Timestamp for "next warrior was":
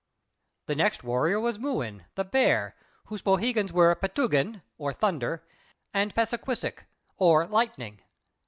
0.73-1.59